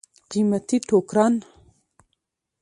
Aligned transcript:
قیمتي 0.29 0.77
ټوکران. 0.87 1.33